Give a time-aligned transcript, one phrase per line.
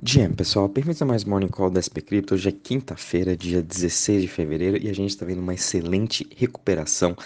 [0.00, 2.34] GM, pessoal, bem-vindos a mais Morning Call da SP Crypto.
[2.34, 7.16] Hoje é quinta-feira, dia 16 de fevereiro, e a gente está vendo uma excelente recuperação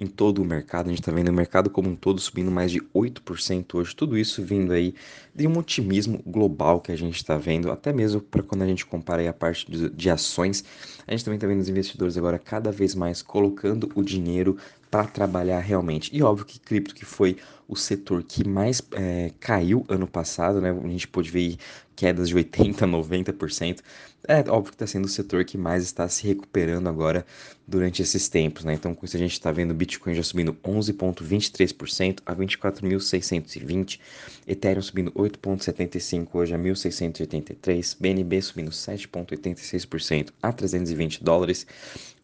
[0.00, 0.86] em todo o mercado.
[0.86, 3.94] A gente está vendo o mercado como um todo subindo mais de 8% hoje.
[3.94, 4.94] Tudo isso vindo aí
[5.34, 8.86] de um otimismo global que a gente está vendo, até mesmo para quando a gente
[8.86, 10.64] compara a parte de, de ações.
[11.06, 14.56] A gente também está vendo os investidores agora cada vez mais colocando o dinheiro
[14.90, 16.10] para trabalhar realmente.
[16.16, 17.36] E óbvio que cripto, que foi
[17.68, 20.70] o setor que mais é, caiu ano passado, né?
[20.70, 21.56] A gente pôde ver
[21.94, 23.80] quedas de 80%, 90%.
[24.28, 27.24] É óbvio que está sendo o setor que mais está se recuperando agora
[27.66, 28.74] durante esses tempos, né?
[28.74, 33.98] Então, com isso a gente está vendo o Bitcoin já subindo 11,23% a 24.620,
[34.46, 41.66] Ethereum subindo 8,75% hoje a 1.683, BNB subindo 7,86% a 320 dólares,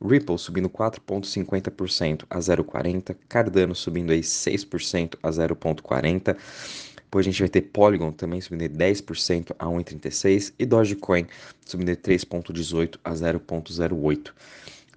[0.05, 6.37] Ripple subindo 4,50% a 0,40%, Cardano subindo aí 6% a 0,40%,
[7.07, 11.27] depois a gente vai ter Polygon também subindo de 10% a 1,36 e Dogecoin
[11.65, 14.33] subindo de 3,18 a 0,08.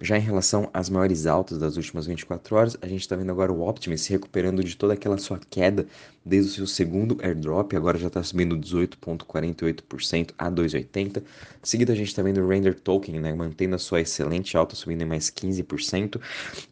[0.02, 3.52] Já em relação às maiores altas das últimas 24 horas, a gente está vendo agora
[3.52, 5.86] o Optimus se recuperando de toda aquela sua queda
[6.24, 11.22] desde o seu segundo airdrop, agora já está subindo 18,48% a 2,80.
[11.62, 15.02] Seguido a gente está vendo o Render Token, né, mantendo a sua excelente alta, subindo
[15.02, 16.20] em mais 15%,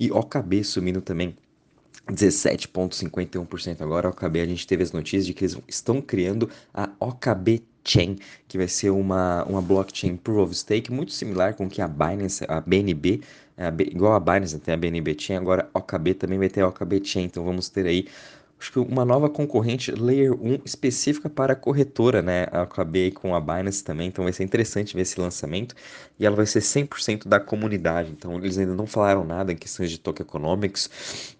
[0.00, 1.36] e OKB subindo também
[2.10, 4.08] 17,51% agora.
[4.08, 8.16] A OKB, a gente teve as notícias de que eles estão criando a OKB Chain,
[8.46, 12.44] que vai ser uma, uma blockchain proof of stake muito similar com que a Binance,
[12.46, 13.22] a BNB,
[13.56, 16.60] a B, igual a Binance tem a BNB Chain, agora a OKB também vai ter
[16.60, 17.24] a OKB Chain.
[17.24, 18.06] Então vamos ter aí
[18.60, 22.46] acho que uma nova concorrente Layer 1 específica para a corretora, né?
[22.50, 25.74] A OKB com a Binance também, então vai ser interessante ver esse lançamento
[26.18, 28.10] e ela vai ser 100% da comunidade.
[28.10, 31.36] Então eles ainda não falaram nada em questões de token economics,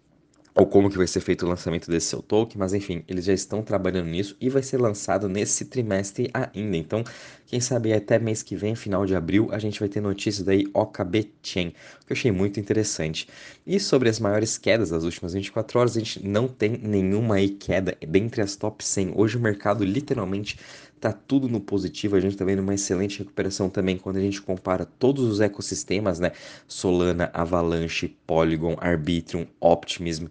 [0.58, 3.32] ou como que vai ser feito o lançamento desse seu token, mas enfim, eles já
[3.32, 6.76] estão trabalhando nisso e vai ser lançado nesse trimestre ainda.
[6.76, 7.04] Então,
[7.46, 10.66] quem sabe até mês que vem, final de abril, a gente vai ter notícias daí
[10.74, 13.28] OKB Chain, que eu achei muito interessante.
[13.64, 17.50] E sobre as maiores quedas das últimas 24 horas, a gente não tem nenhuma aí
[17.50, 19.12] queda dentre as top 100.
[19.14, 20.58] Hoje o mercado literalmente
[20.98, 24.42] tá tudo no positivo, a gente tá vendo uma excelente recuperação também quando a gente
[24.42, 26.32] compara todos os ecossistemas, né?
[26.66, 30.26] Solana, Avalanche, Polygon, Arbitrum, Optimism,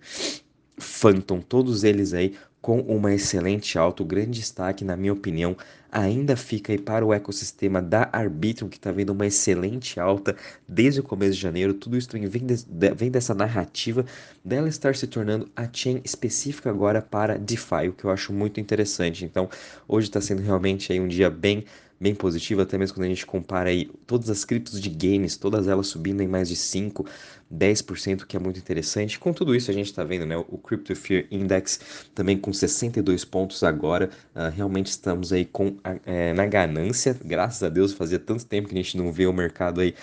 [0.78, 4.04] Phantom, todos eles aí com uma excelente alta.
[4.04, 5.56] O grande destaque, na minha opinião,
[5.92, 10.36] ainda fica aí para o ecossistema da Arbitrum, que está vendo uma excelente alta
[10.68, 11.74] desde o começo de janeiro.
[11.74, 14.06] Tudo isso vem, de, vem dessa narrativa
[14.44, 18.60] dela estar se tornando a chain específica agora para DeFi, o que eu acho muito
[18.60, 19.24] interessante.
[19.24, 19.50] Então,
[19.88, 21.66] hoje está sendo realmente aí um dia bem
[22.00, 25.68] bem positivo, até mesmo quando a gente compara aí todas as criptos de games, todas
[25.68, 27.06] elas subindo em mais de 5,
[27.54, 29.18] 10%, que é muito interessante.
[29.20, 31.80] Com tudo isso, a gente está vendo né, o Crypto Fear Index
[32.14, 34.10] também com 62 pontos agora.
[34.36, 38.76] Uh, realmente estamos aí com é, na ganância, graças a Deus, fazia tanto tempo que
[38.76, 39.96] a gente não vê o mercado aí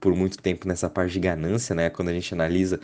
[0.00, 1.90] por muito tempo nessa parte de ganância, né?
[1.90, 2.78] Quando a gente analisa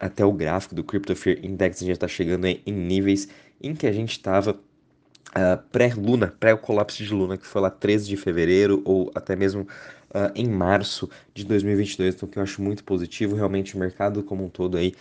[0.00, 3.28] até o gráfico do Crypto Fear Index, a gente está chegando em níveis
[3.60, 4.58] em que a gente estava
[5.70, 10.48] pré-Luna, pré-colapso de Luna, que foi lá 13 de fevereiro ou até mesmo uh, em
[10.48, 14.76] março de 2022, então que eu acho muito positivo, realmente o mercado como um todo
[14.76, 14.94] aí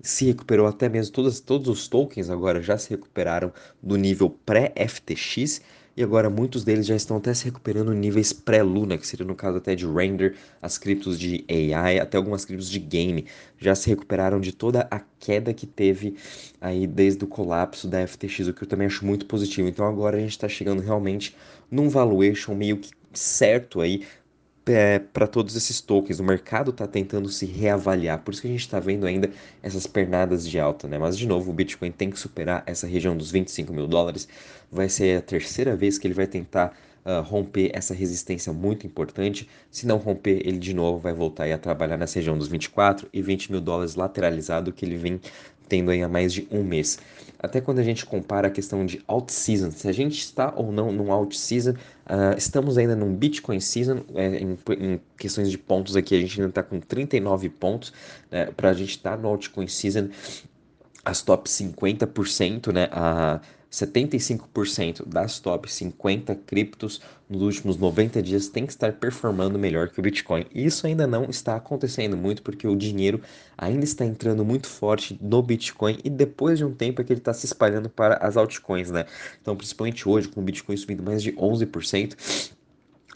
[0.00, 5.62] se recuperou até mesmo, todos, todos os tokens agora já se recuperaram do nível pré-FTX,
[5.96, 9.58] e agora muitos deles já estão até se recuperando níveis pré-Luna, que seria no caso
[9.58, 13.26] até de render, as criptos de AI, até algumas criptos de game,
[13.58, 16.16] já se recuperaram de toda a queda que teve
[16.60, 19.68] aí desde o colapso da FTX, o que eu também acho muito positivo.
[19.68, 21.36] Então agora a gente está chegando realmente
[21.70, 24.04] num valuation meio que certo aí
[24.66, 26.20] é, para todos esses tokens.
[26.20, 29.30] O mercado está tentando se reavaliar, por isso que a gente está vendo ainda
[29.62, 30.98] essas pernadas de alta, né?
[30.98, 34.28] Mas de novo, o Bitcoin tem que superar essa região dos 25 mil dólares.
[34.70, 39.48] Vai ser a terceira vez que ele vai tentar uh, romper essa resistência muito importante.
[39.70, 43.22] Se não romper, ele de novo vai voltar a trabalhar nessa região dos 24 e
[43.22, 45.20] 20 mil dólares lateralizado que ele vem
[45.68, 46.98] tendo aí há mais de um mês.
[47.42, 50.70] Até quando a gente compara a questão de alt season, se a gente está ou
[50.70, 55.58] não num alt season, uh, estamos ainda num Bitcoin season, é, em, em, questões de
[55.58, 57.92] pontos aqui, a gente ainda está com 39 pontos,
[58.30, 60.08] né, para a gente estar tá no altcoin season,
[61.04, 63.40] as top 50%, né, a
[63.72, 69.98] 75% das top 50 criptos nos últimos 90 dias tem que estar performando melhor que
[69.98, 70.44] o Bitcoin.
[70.54, 73.22] Isso ainda não está acontecendo muito porque o dinheiro
[73.56, 77.20] ainda está entrando muito forte no Bitcoin e depois de um tempo é que ele
[77.20, 79.06] está se espalhando para as altcoins, né?
[79.40, 82.52] Então, principalmente hoje, com o Bitcoin subindo mais de 11%,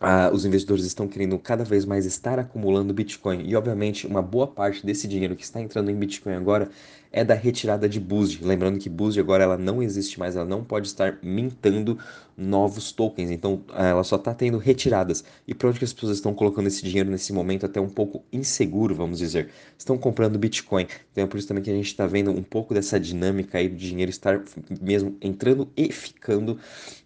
[0.00, 3.43] ah, os investidores estão querendo cada vez mais estar acumulando Bitcoin.
[3.47, 6.70] E, obviamente, uma boa parte desse dinheiro que está entrando em Bitcoin agora
[7.16, 8.44] é da retirada de Boost.
[8.44, 11.98] Lembrando que Boost agora ela não existe mais, ela não pode estar mintando
[12.36, 13.30] novos tokens.
[13.30, 15.24] Então, ela só está tendo retiradas.
[15.48, 18.22] E para onde que as pessoas estão colocando esse dinheiro nesse momento até um pouco
[18.30, 19.48] inseguro, vamos dizer?
[19.78, 20.86] Estão comprando Bitcoin.
[21.10, 23.70] Então, é por isso também que a gente está vendo um pouco dessa dinâmica aí
[23.70, 24.42] do dinheiro estar
[24.82, 26.58] mesmo entrando e ficando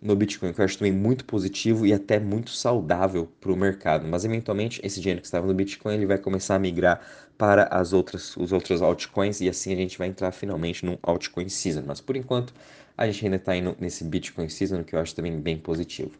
[0.02, 4.08] no Bitcoin, que eu acho também muito positivo e até muito saudável para o mercado.
[4.08, 7.00] Mas, eventualmente, esse dinheiro que estava no Bitcoin, ele vai começar a migrar
[7.40, 11.48] para as outras, os outros altcoins e assim a gente vai entrar finalmente no altcoin
[11.48, 11.84] season.
[11.86, 12.52] Mas por enquanto
[12.96, 16.12] a gente ainda está indo nesse Bitcoin season, que eu acho também bem positivo.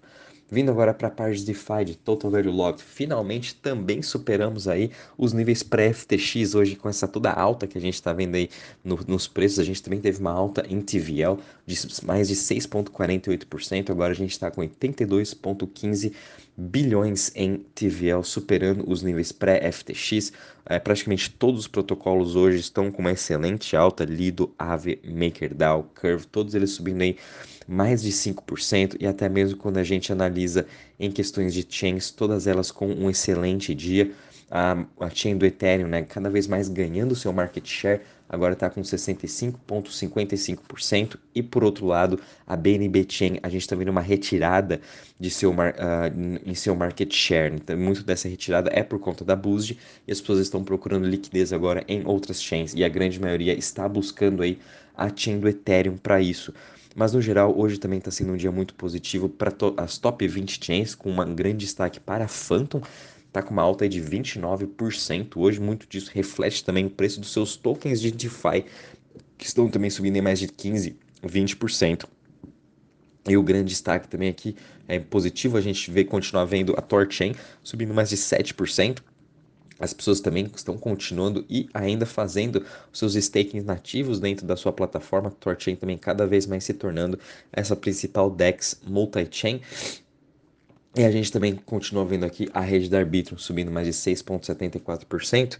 [0.52, 4.90] Vindo agora para a parte de DeFi de Total Value Locked, finalmente também superamos aí
[5.16, 8.50] os níveis pré-FTX hoje com essa toda alta que a gente está vendo aí
[8.82, 9.60] no, nos preços.
[9.60, 13.90] A gente também teve uma alta em TVL de mais de 6,48%.
[13.90, 16.12] Agora a gente está com 82,15
[16.60, 20.32] bilhões em TVL, superando os níveis pré-FTX.
[20.66, 26.26] É, praticamente todos os protocolos hoje estão com uma excelente alta, Lido, Aave, MakerDAO, Curve,
[26.26, 27.16] todos eles subindo aí
[27.66, 30.66] mais de 5%, e até mesmo quando a gente analisa
[30.98, 34.12] em questões de chains, todas elas com um excelente dia.
[34.50, 38.70] A, a chain do Ethereum, né, cada vez mais ganhando seu market share, agora está
[38.70, 41.18] com 65,55%.
[41.34, 44.80] E por outro lado, a BNB Chain, a gente está vendo uma retirada
[45.18, 45.56] de seu, uh,
[46.46, 47.52] em seu market share.
[47.54, 51.52] Então, muito dessa retirada é por conta da Boost e as pessoas estão procurando liquidez
[51.52, 52.72] agora em outras chains.
[52.74, 54.60] E a grande maioria está buscando aí
[54.96, 56.54] a chain do Ethereum para isso.
[56.94, 60.26] Mas no geral, hoje também está sendo um dia muito positivo para to as top
[60.26, 62.80] 20 chains, com um grande destaque para a Phantom,
[63.30, 65.36] está com uma alta de 29%.
[65.36, 68.64] Hoje, muito disso reflete também o preço dos seus tokens de DeFi,
[69.38, 70.94] que estão também subindo em mais de 15%,
[71.24, 72.04] 20%.
[73.28, 74.56] E o grande destaque também aqui
[74.88, 79.00] é positivo, a gente vê continuar vendo a Torchain subindo mais de 7%,
[79.80, 84.72] as pessoas também estão continuando e ainda fazendo os seus stakings nativos dentro da sua
[84.72, 85.30] plataforma.
[85.30, 87.18] Torchain também cada vez mais se tornando
[87.50, 89.62] essa principal DEX multi-chain.
[90.96, 95.56] E a gente também continua vendo aqui a rede da Arbitrum subindo mais de 6,74%.
[95.56, 95.58] Uh,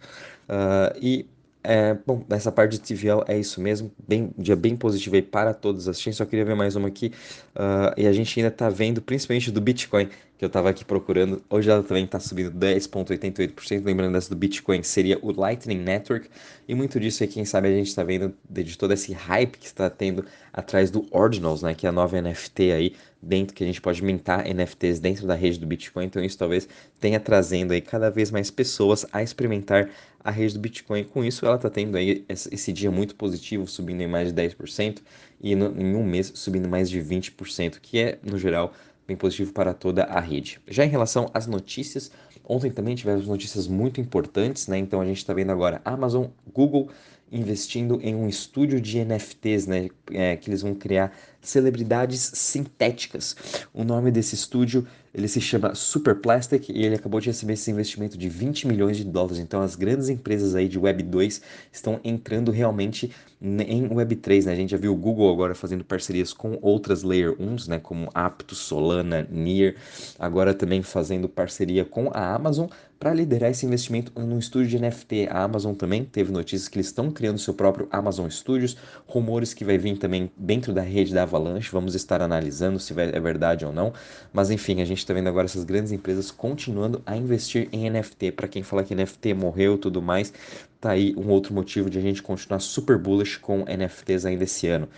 [1.01, 1.27] e
[1.63, 5.53] é, bom, nessa parte de TVL é isso mesmo, bem, dia bem positivo aí para
[5.53, 7.13] todas as chains, só queria ver mais uma aqui,
[7.55, 10.09] uh, e a gente ainda está vendo, principalmente do Bitcoin,
[10.41, 14.83] que eu estava aqui procurando, hoje ela também está subindo 10,88%, lembrando dessa do Bitcoin,
[14.83, 16.31] seria o Lightning Network,
[16.67, 19.67] e muito disso aí, quem sabe a gente está vendo de todo esse hype que
[19.67, 23.67] está tendo atrás do Ordinals, né, que é a nova NFT aí, dentro que a
[23.67, 26.67] gente pode mintar NFTs dentro da rede do Bitcoin, então isso talvez
[26.99, 29.91] tenha trazendo aí cada vez mais pessoas a experimentar
[30.25, 31.05] a rede do Bitcoin.
[31.05, 35.01] Com isso, ela está tendo aí esse dia muito positivo, subindo em mais de 10%,
[35.43, 38.75] e no, em um mês subindo mais de 20%, que é, no geral,
[39.11, 40.61] bem positivo para toda a rede.
[40.69, 42.13] Já em relação às notícias,
[42.45, 44.79] ontem também tivemos notícias muito importantes, né?
[44.79, 46.89] Então a gente está vendo agora Amazon, Google
[47.33, 49.89] investindo em um estúdio de NFTs, né?
[50.13, 53.37] É, que eles vão criar celebridades sintéticas.
[53.73, 57.71] O nome desse estúdio ele se chama Super Plastic e ele acabou de receber esse
[57.71, 59.39] investimento de 20 milhões de dólares.
[59.39, 61.43] Então as grandes empresas aí de Web 2
[61.73, 63.11] estão entrando realmente
[63.43, 64.53] em Web 3, né?
[64.53, 68.11] A gente já viu o Google agora fazendo parcerias com outras Layer 1s, né, como
[68.15, 69.75] Aptos, Solana, Near,
[70.19, 75.29] agora também fazendo parceria com a Amazon para liderar esse investimento no estúdio de NFT.
[75.31, 78.77] A Amazon também teve notícias que eles estão criando seu próprio Amazon Studios,
[79.07, 83.21] rumores que vai vir também dentro da rede da Avalanche, vamos estar analisando se é
[83.21, 83.93] verdade ou não,
[84.33, 88.33] mas enfim, a gente está vendo agora essas grandes empresas continuando a investir em NFT.
[88.33, 90.33] Para quem fala que NFT morreu tudo mais,
[90.81, 94.67] tá aí um outro motivo de a gente continuar super bullish com NFTs ainda esse
[94.67, 94.89] ano.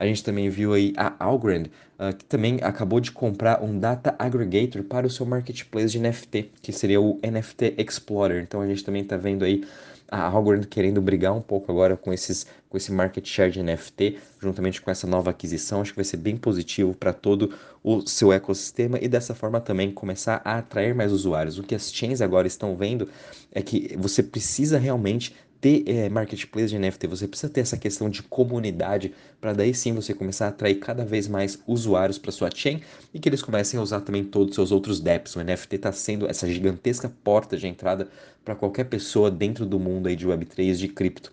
[0.00, 1.64] A gente também viu aí a Algorand,
[1.98, 6.52] uh, que também acabou de comprar um data aggregator para o seu marketplace de NFT,
[6.62, 8.42] que seria o NFT Explorer.
[8.42, 9.62] Então a gente também está vendo aí
[10.10, 14.18] a Algorand querendo brigar um pouco agora com, esses, com esse market share de NFT,
[14.40, 15.82] juntamente com essa nova aquisição.
[15.82, 17.54] Acho que vai ser bem positivo para todo
[17.84, 21.58] o seu ecossistema e dessa forma também começar a atrair mais usuários.
[21.58, 23.06] O que as chains agora estão vendo
[23.52, 28.08] é que você precisa realmente ter é, marketplace de NFT, você precisa ter essa questão
[28.08, 32.50] de comunidade para daí sim você começar a atrair cada vez mais usuários para sua
[32.52, 32.80] chain
[33.12, 35.36] e que eles comecem a usar também todos os seus outros dApps.
[35.36, 38.08] O NFT está sendo essa gigantesca porta de entrada
[38.44, 41.32] para qualquer pessoa dentro do mundo aí de Web3 de cripto.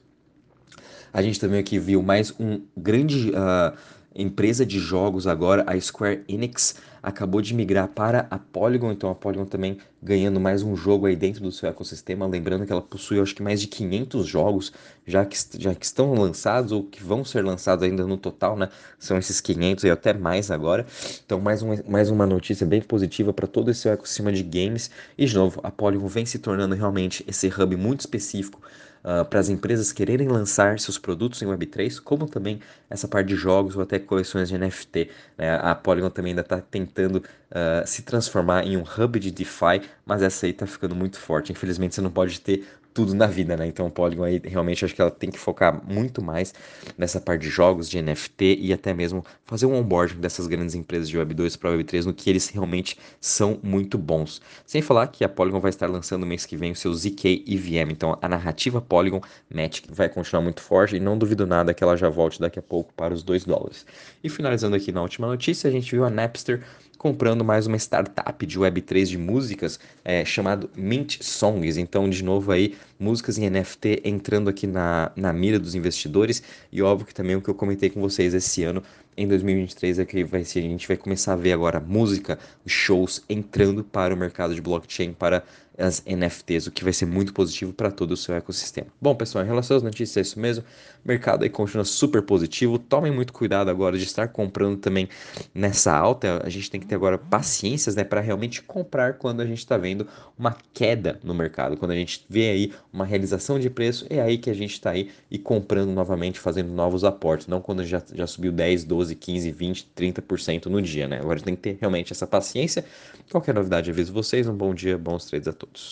[1.14, 3.78] A gente também aqui viu mais um grande uh,
[4.22, 9.16] empresa de jogos agora, a Square Enix, acabou de migrar para a Polygon, então a
[9.16, 13.20] Polygon também ganhando mais um jogo aí dentro do seu ecossistema, lembrando que ela possui
[13.20, 14.74] acho que mais de 500 jogos
[15.06, 18.70] já que, já que estão lançados ou que vão ser lançados ainda no total, né?
[19.00, 20.86] São esses 500 e até mais agora.
[21.26, 25.26] Então mais, um, mais uma notícia bem positiva para todo esse ecossistema de games e
[25.26, 28.62] de novo, a Polygon vem se tornando realmente esse hub muito específico
[29.08, 32.60] uh, para as empresas quererem lançar seus produtos em Web3, como também
[32.90, 35.10] essa parte de jogos ou até coleções de NFT.
[35.38, 35.56] Né?
[35.56, 40.22] A Polygon também ainda está tentando uh, se transformar em um hub de DeFi, mas
[40.22, 41.54] essa aí está ficando muito forte.
[41.54, 42.66] Infelizmente você não pode ter
[42.98, 43.68] tudo na vida, né?
[43.68, 46.52] Então, Polygon aí realmente acho que ela tem que focar muito mais
[46.98, 51.08] nessa parte de jogos, de NFT e até mesmo fazer um onboarding dessas grandes empresas
[51.08, 54.42] de Web 2 para Web 3 no que eles realmente são muito bons.
[54.66, 57.92] Sem falar que a Polygon vai estar lançando mês que vem o seu ZK EVM,
[57.92, 59.22] então a narrativa Polygon
[59.54, 62.64] Matic vai continuar muito forte e não duvido nada que ela já volte daqui a
[62.64, 63.86] pouco para os 2 dólares.
[64.24, 66.64] E finalizando aqui na última notícia, a gente viu a Napster
[66.98, 71.78] comprando mais uma startup de Web3 de músicas é, chamado Mint Songs.
[71.78, 76.42] Então, de novo aí, músicas em NFT entrando aqui na, na mira dos investidores.
[76.72, 78.82] E óbvio que também o que eu comentei com vocês esse ano,
[79.18, 83.24] em 2023, é que vai ser, a gente vai começar a ver agora música, shows
[83.28, 85.44] entrando para o mercado de blockchain, para
[85.78, 88.88] as NFTs, o que vai ser muito positivo para todo o seu ecossistema.
[89.00, 90.64] Bom, pessoal, em relação às notícias, é isso mesmo.
[91.06, 92.80] O mercado aí continua super positivo.
[92.80, 95.08] Tomem muito cuidado agora de estar comprando também
[95.54, 96.42] nessa alta.
[96.44, 99.78] A gente tem que ter agora paciências, né, para realmente comprar quando a gente está
[99.78, 100.08] vendo
[100.38, 104.38] uma queda no mercado, quando a gente vê aí uma realização de preço, é aí
[104.38, 108.26] que a gente está aí e comprando novamente, fazendo novos aportes, não quando já, já
[108.26, 111.20] subiu 10, 12, 15, 20, 30% no dia, né?
[111.20, 112.84] Agora tem que ter realmente essa paciência.
[113.32, 114.48] Qualquer novidade, aviso vocês.
[114.48, 115.86] Um bom dia, bons trades a todos.